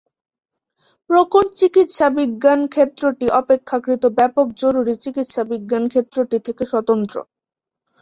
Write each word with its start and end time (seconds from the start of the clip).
প্রকট 1.09 1.45
চিকিৎসাবিজ্ঞান 1.59 2.59
ক্ষেত্রটি 2.73 3.25
অপেক্ষাকৃত 3.41 4.03
ব্যাপক 4.17 4.47
জরুরি 4.61 4.93
চিকিৎসাবিজ্ঞান 5.03 5.83
ক্ষেত্রটি 5.93 6.37
থেকে 6.47 6.63
স্বতন্ত্র। 6.71 7.15